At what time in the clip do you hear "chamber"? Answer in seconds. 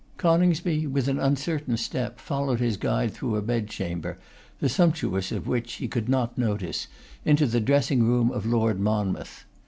3.69-4.17